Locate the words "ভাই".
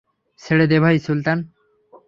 0.79-0.95